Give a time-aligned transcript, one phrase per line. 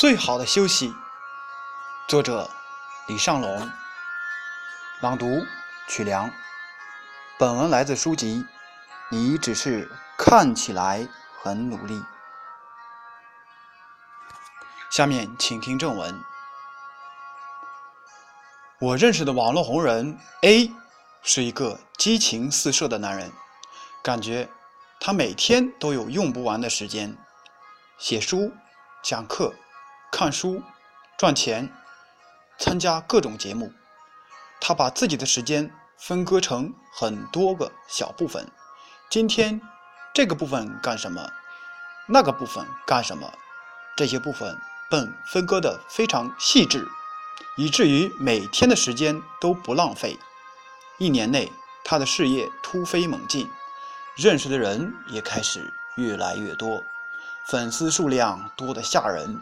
[0.00, 0.94] 最好的休息。
[2.08, 2.48] 作者：
[3.06, 3.70] 李尚龙。
[5.02, 5.44] 朗读：
[5.86, 6.32] 曲梁。
[7.38, 8.42] 本文来自书籍
[9.10, 11.06] 《你只是看起来
[11.42, 12.00] 很努力》。
[14.90, 16.18] 下面请听正文。
[18.78, 20.72] 我认识的网络红人 A
[21.22, 23.30] 是一个激情四射的男人，
[24.02, 24.48] 感觉
[24.98, 27.14] 他每天都有用不完的时间，
[27.98, 28.50] 写书、
[29.02, 29.52] 讲课。
[30.10, 30.62] 看书、
[31.16, 31.72] 赚钱、
[32.58, 33.72] 参加各种节目，
[34.60, 38.50] 他把自己的时间分割成很多个小部分。
[39.08, 39.60] 今天
[40.12, 41.30] 这个部分干什么？
[42.06, 43.32] 那个部分干什么？
[43.96, 44.58] 这些部分
[44.90, 46.88] 本分割的非常细致，
[47.56, 50.18] 以至于每天的时间都不浪费。
[50.98, 51.52] 一年内，
[51.84, 53.48] 他的事业突飞猛进，
[54.16, 56.82] 认识的人也开始越来越多，
[57.46, 59.40] 粉丝数量多得吓人。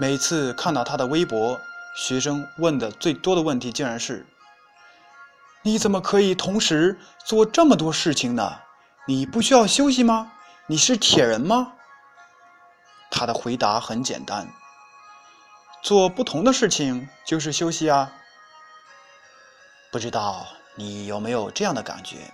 [0.00, 1.60] 每次看到他的微博，
[1.96, 4.24] 学生问的最多的问题竟然是
[5.62, 8.60] ：“你怎么可以同时做这么多事情呢？
[9.08, 10.30] 你不需要休息吗？
[10.68, 11.72] 你是铁人吗？”
[13.10, 14.48] 他的回答很简单
[15.82, 18.12] ：“做不同的事情就是休息啊。”
[19.90, 22.32] 不知道你有没有这样的感觉？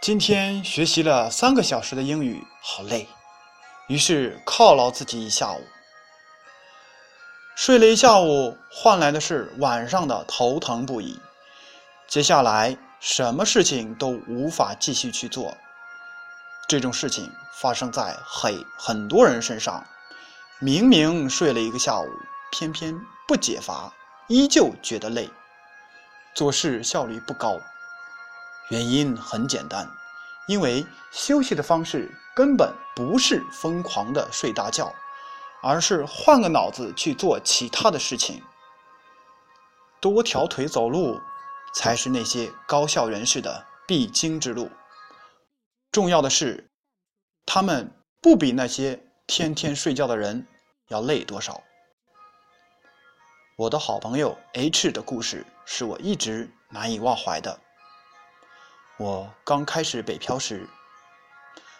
[0.00, 3.06] 今天学习了三个小时的英语，好累，
[3.86, 5.64] 于是犒劳自己一下午。
[7.56, 11.18] 睡了一下午，换来的是晚上的头疼不已。
[12.06, 15.56] 接下来，什么事情都无法继续去做。
[16.68, 19.82] 这种事情发生在很很多人身上。
[20.58, 22.06] 明明睡了一个下午，
[22.52, 22.94] 偏偏
[23.26, 23.90] 不解乏，
[24.26, 25.30] 依旧觉得累，
[26.34, 27.58] 做事效率不高。
[28.68, 29.88] 原因很简单，
[30.46, 34.92] 因为休息的方式根本不是疯狂的睡大觉。
[35.66, 38.40] 而是换个脑子去做其他的事情。
[40.00, 41.20] 多条腿走路，
[41.74, 44.70] 才是那些高效人士的必经之路。
[45.90, 46.70] 重要的是，
[47.44, 47.90] 他们
[48.22, 50.46] 不比那些天天睡觉的人
[50.86, 51.60] 要累多少。
[53.56, 57.58] 我的好朋友 H 的故事是我一直难以忘怀的。
[58.98, 60.68] 我刚开始北漂时，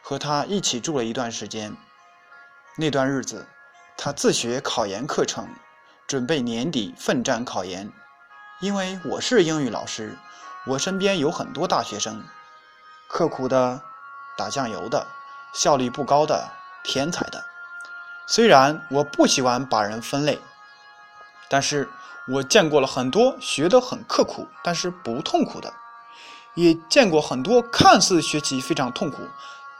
[0.00, 1.76] 和他一起住了一段时间，
[2.78, 3.46] 那段日子。
[3.96, 5.48] 他自学考研课程，
[6.06, 7.90] 准备年底奋战考研。
[8.60, 10.18] 因为我是英语老师，
[10.66, 12.22] 我身边有很多大学生，
[13.08, 13.80] 刻苦的、
[14.36, 15.06] 打酱油的、
[15.54, 16.50] 效率不高的、
[16.82, 17.44] 天才的。
[18.26, 20.40] 虽然我不喜欢把人分类，
[21.48, 21.88] 但是
[22.28, 25.72] 我见过了很多学得很刻苦但是不痛苦的，
[26.54, 29.22] 也见过很多看似学习非常痛苦，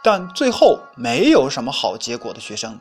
[0.03, 2.81] 但最后没有什么好结果的学生。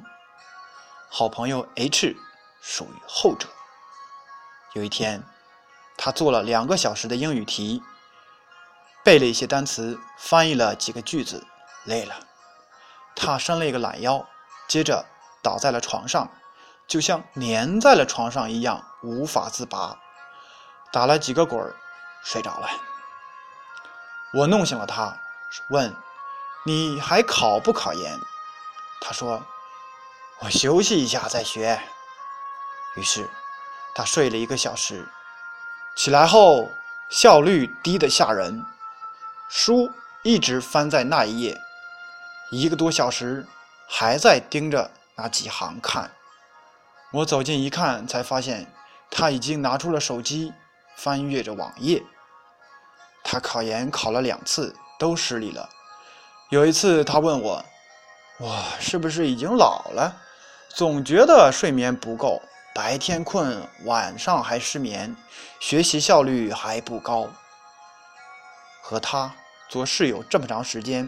[1.16, 2.18] 好朋友 H
[2.60, 3.48] 属于后者。
[4.74, 5.24] 有一天，
[5.96, 7.84] 他做了两个小时的英语题，
[9.04, 11.46] 背了一些单词，翻译了几个句子，
[11.84, 12.16] 累了，
[13.16, 14.28] 他伸了一个懒腰，
[14.68, 15.06] 接着
[15.44, 16.32] 倒在了床上，
[16.88, 19.96] 就像粘在了床上一样，无法自拔，
[20.92, 21.76] 打了几个滚儿，
[22.24, 22.68] 睡着了。
[24.34, 25.16] 我弄醒了他，
[25.70, 25.96] 问
[26.66, 28.18] ：“你还考不考研？”
[29.00, 29.44] 他说。
[30.40, 31.80] 我休息一下再学。
[32.96, 33.30] 于是，
[33.96, 35.08] 他睡了一个小时，
[35.96, 36.70] 起来后
[37.10, 38.66] 效率低得吓人，
[39.50, 39.92] 书
[40.24, 41.58] 一直翻在那一页，
[42.52, 43.48] 一个多小时
[43.88, 46.12] 还在盯着那几行看。
[47.12, 48.74] 我走近一看，才发现
[49.10, 50.52] 他已经拿出了手机，
[50.98, 52.04] 翻阅着网页。
[53.24, 55.70] 他考研考了两次，都失利了。
[56.50, 57.66] 有一次，他问我
[58.40, 60.22] ：“我是不是已经老了？”
[60.70, 62.42] 总觉得睡眠不够，
[62.74, 65.16] 白天困，晚上还失眠，
[65.60, 67.30] 学习效率还不高。
[68.82, 69.32] 和他
[69.70, 71.08] 做室友这么长时间，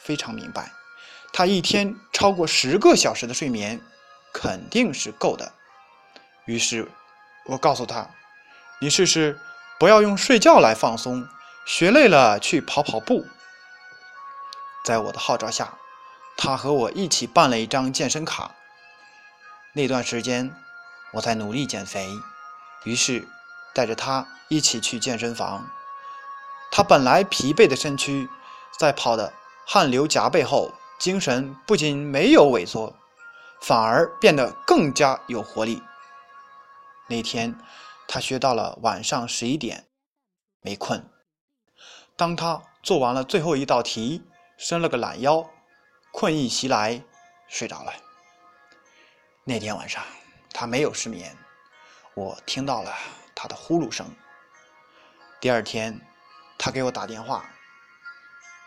[0.00, 0.72] 非常明白，
[1.32, 3.80] 他一天超过十个小时的睡眠
[4.32, 5.52] 肯定是够的。
[6.44, 6.90] 于是，
[7.46, 8.10] 我告诉他
[8.80, 9.38] ：“你试试，
[9.78, 11.26] 不要用睡觉来放松，
[11.64, 13.24] 学累了去跑跑步。”
[14.84, 15.72] 在我的号召下，
[16.36, 18.54] 他和我一起办了一张健身卡。
[19.72, 20.54] 那段时间，
[21.12, 22.08] 我在努力减肥，
[22.84, 23.26] 于是
[23.74, 25.68] 带着他一起去健身房。
[26.70, 28.28] 他本来疲惫的身躯，
[28.78, 29.32] 在跑的
[29.66, 32.94] 汗流浃背后，精神不仅没有萎缩，
[33.60, 35.82] 反而变得更加有活力。
[37.08, 37.58] 那天，
[38.08, 39.86] 他学到了晚上十一点，
[40.60, 41.08] 没困。
[42.16, 44.22] 当他做完了最后一道题，
[44.56, 45.48] 伸了个懒腰，
[46.18, 47.02] 困意袭来，
[47.46, 47.92] 睡着了。
[49.44, 50.02] 那天晚上，
[50.50, 51.36] 他没有失眠，
[52.14, 52.90] 我听到了
[53.34, 54.10] 他的呼噜声。
[55.42, 56.00] 第二天，
[56.56, 57.44] 他给我打电话：“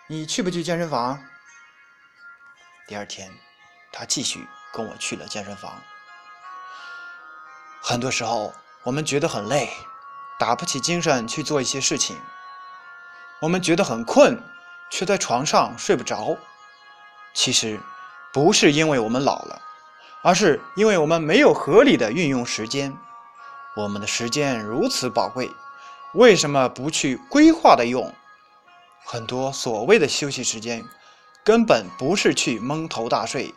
[0.06, 1.20] 你去不去健身房？”
[2.88, 3.34] 第二天，
[3.92, 5.82] 他继续跟我去了健身房。
[7.82, 8.54] 很多时候，
[8.84, 9.72] 我们觉得很累，
[10.38, 12.16] 打不起精神去做一些事情；
[13.42, 14.40] 我们觉得很困，
[14.92, 16.38] 却在床上睡不着。
[17.34, 17.80] 其实，
[18.34, 19.62] 不是因为我们老了，
[20.22, 22.96] 而是因为我们没有合理的运用时间。
[23.76, 25.50] 我们的时间如此宝贵。
[26.14, 28.14] 为什么不去规划的用？
[29.06, 30.84] 很多所谓的休息时间，
[31.44, 33.54] 根本不是去蒙头大睡，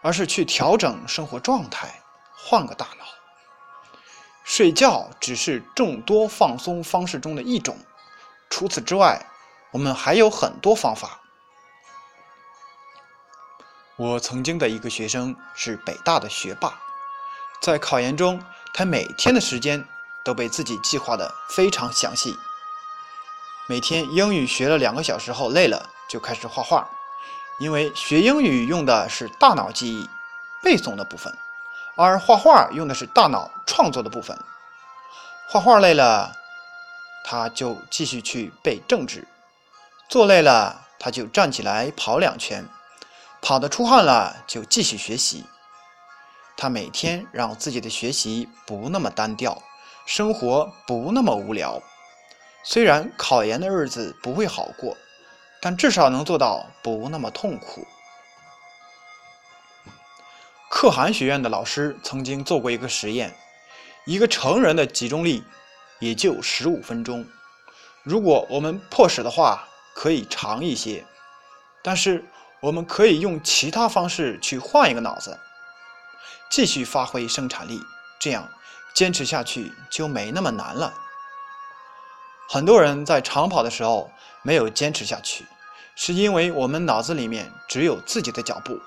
[0.00, 2.00] 而是去调整生活状态，
[2.36, 3.04] 换个大脑。
[4.44, 7.76] 睡觉只是众多放松方式中的一种，
[8.48, 9.26] 除此之外，
[9.72, 11.20] 我们还有很多方法。
[13.98, 16.72] 我曾经的一个学生是北大的学霸，
[17.60, 18.42] 在考研中，
[18.72, 19.84] 他每天的时间。
[20.24, 22.36] 都被自己计划的非常详细。
[23.66, 26.86] 每天英语学了两个小时后累了，就开始画画，
[27.58, 30.06] 因为学英语用的是大脑记忆、
[30.62, 31.34] 背诵的部分，
[31.96, 34.38] 而画画用的是大脑创作的部分。
[35.48, 36.36] 画画累了，
[37.24, 39.22] 他就继续去背政治；
[40.10, 42.68] 做累了，他就站起来跑两圈，
[43.40, 45.44] 跑得出汗了就继续学习。
[46.56, 49.62] 他每天让自己的学习不那么单调。
[50.06, 51.82] 生活不那么无聊，
[52.64, 54.96] 虽然考研的日子不会好过，
[55.60, 57.86] 但至少能做到不那么痛苦。
[60.70, 63.36] 可汗学院的老师曾经做过一个实验，
[64.06, 65.44] 一个成人的集中力
[65.98, 67.26] 也就十五分钟，
[68.02, 71.04] 如果我们迫使的话，可以长一些，
[71.82, 72.24] 但是
[72.60, 75.38] 我们可以用其他方式去换一个脑子，
[76.50, 77.80] 继续发挥生产力，
[78.18, 78.48] 这样。
[78.94, 80.92] 坚持下去就没那么难了。
[82.48, 84.10] 很多人在长跑的时候
[84.42, 85.46] 没有坚持下去，
[85.94, 88.80] 是因为我们脑子里面只有自己的脚步，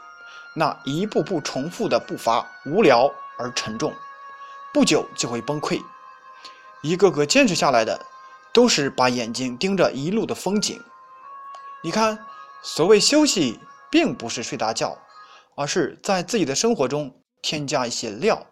[0.54, 3.94] 那一步步重复的步伐无聊而沉重，
[4.74, 5.82] 不久就会崩溃。
[6.82, 8.06] 一个个坚持下来的，
[8.52, 10.84] 都是把眼睛盯着一路的风景。
[11.82, 12.20] 你看，
[12.64, 13.60] 所谓休息，
[13.90, 14.98] 并不是睡大觉，
[15.56, 18.46] 而是在自己的生活中添加一些料，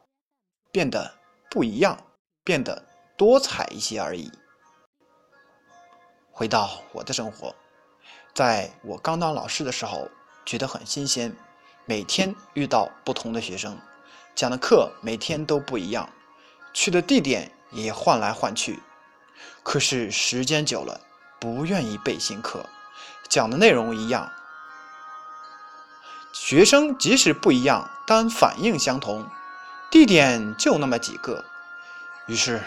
[0.72, 1.20] 变得。
[1.52, 1.98] 不一样，
[2.44, 2.86] 变得
[3.18, 4.32] 多彩一些而已。
[6.32, 7.56] 回到我的生活，
[8.36, 10.08] 在我刚当老师的时候，
[10.46, 11.36] 觉得很新鲜，
[11.86, 13.76] 每天遇到不同的学生，
[14.36, 16.08] 讲的课每天都不一样，
[16.72, 18.80] 去的地点也换来换去。
[19.64, 21.02] 可是时间久了，
[21.40, 22.64] 不愿意背新课，
[23.28, 24.32] 讲的内容一样，
[26.32, 29.28] 学生即使不一样，但反应相同。
[29.92, 31.44] 地点就那么几个，
[32.28, 32.62] 于是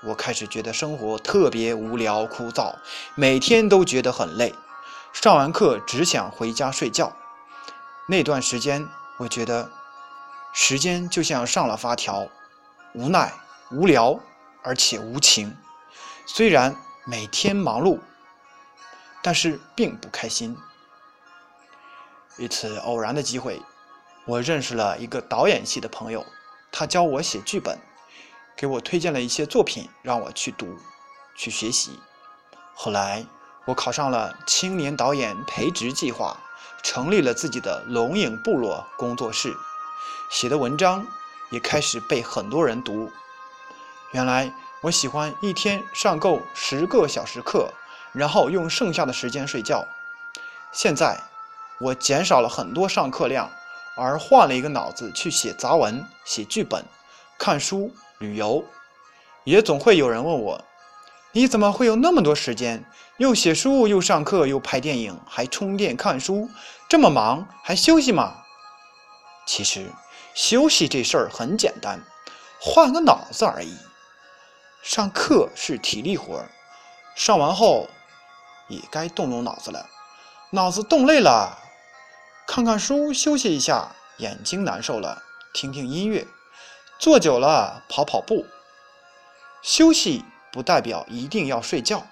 [0.00, 2.74] 我开始觉得生活特别无聊枯燥，
[3.16, 4.54] 每天都觉得很累，
[5.12, 7.12] 上完课只想回家睡觉。
[8.06, 8.88] 那段时间，
[9.18, 9.68] 我觉得
[10.52, 12.28] 时间就像上了发条，
[12.94, 13.32] 无奈、
[13.72, 14.18] 无聊
[14.62, 15.56] 而且无情。
[16.26, 17.98] 虽然每天忙碌，
[19.22, 20.56] 但是并不开心。
[22.36, 23.60] 一次偶然的机会，
[24.24, 26.24] 我认识了一个导演系的朋友。
[26.70, 27.78] 他教我写剧本，
[28.56, 30.76] 给我推荐了一些作品让我去读、
[31.34, 31.98] 去学习。
[32.74, 33.26] 后来
[33.64, 36.36] 我考上了青年导演培植计划，
[36.82, 39.56] 成立了自己的龙影部落工作室，
[40.30, 41.06] 写的文章
[41.50, 43.10] 也开始被很多人读。
[44.12, 47.72] 原来我喜欢一天上够十个小时课，
[48.18, 49.86] 然后用剩下的时间睡觉。
[50.72, 51.16] 现在
[51.80, 53.48] 我减少了很多上课量。
[54.00, 56.84] 而换了一个脑子去写杂文、写剧本、
[57.36, 58.64] 看书、旅游，
[59.42, 60.64] 也总会有人问我
[61.34, 62.84] ：“你怎么会有那么多时间？
[63.16, 66.48] 又写书，又上课，又拍电影，还充电看书，
[66.88, 68.36] 这么忙还休息吗？”
[69.44, 69.90] 其实，
[70.32, 72.00] 休息这事儿很简单，
[72.60, 73.76] 换个脑子而已。
[74.80, 76.48] 上课是体力活儿，
[77.16, 77.88] 上完后
[78.68, 79.86] 也该动动脑子了。
[80.50, 81.58] 脑子动累了。
[82.46, 85.22] 看看书，休息一下；眼睛难受了，
[85.52, 86.26] 听听音乐；
[86.98, 88.46] 坐久了，跑跑步。
[89.60, 92.06] 休息不代表一定要睡觉，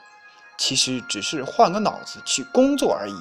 [0.58, 3.14] 其实只是换个脑子去工作而已。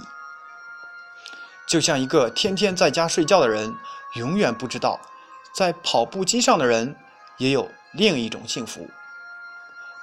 [1.67, 3.73] 就像一个天天在家睡觉的人，
[4.15, 4.99] 永远不知道，
[5.55, 6.95] 在跑步机上的人
[7.37, 8.89] 也有另一种幸福。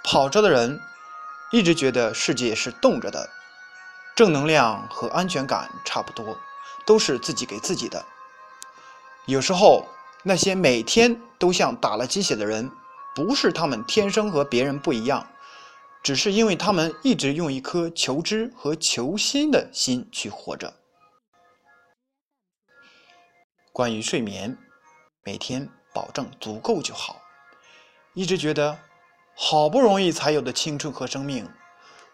[0.02, 0.80] 跑着的人
[1.52, 3.30] 一直觉得世界是动着的，
[4.16, 6.36] 正能量和安全感差不多。
[6.84, 8.04] 都是自己给自己的。
[9.26, 9.86] 有时候
[10.24, 12.68] 那些每天都像打了鸡血的人，
[13.14, 15.24] 不是他们天生和别人不一样，
[16.02, 20.74] 只是因为他们一直用一颗求知和求新的心去活着。
[23.72, 24.58] 关于睡眠，
[25.22, 27.22] 每天保证足够就好。
[28.12, 28.76] 一直觉得，
[29.44, 31.48] 好不容易才有的青春和生命，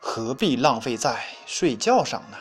[0.00, 2.38] 何必浪费在睡觉上呢？